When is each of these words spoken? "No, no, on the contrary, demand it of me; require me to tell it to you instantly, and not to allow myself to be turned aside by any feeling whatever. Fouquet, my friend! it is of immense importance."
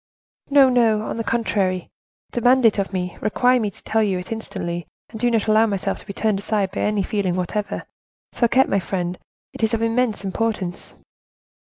"No, 0.49 0.67
no, 0.67 1.03
on 1.03 1.17
the 1.17 1.23
contrary, 1.23 1.91
demand 2.31 2.65
it 2.65 2.79
of 2.79 2.91
me; 2.91 3.19
require 3.21 3.59
me 3.59 3.69
to 3.69 3.83
tell 3.83 4.01
it 4.01 4.05
to 4.05 4.09
you 4.09 4.23
instantly, 4.31 4.87
and 5.09 5.23
not 5.23 5.43
to 5.43 5.51
allow 5.51 5.67
myself 5.67 5.99
to 5.99 6.07
be 6.07 6.11
turned 6.13 6.39
aside 6.39 6.71
by 6.71 6.81
any 6.81 7.03
feeling 7.03 7.35
whatever. 7.35 7.83
Fouquet, 8.33 8.63
my 8.63 8.79
friend! 8.79 9.19
it 9.53 9.61
is 9.61 9.75
of 9.75 9.83
immense 9.83 10.23
importance." 10.25 10.95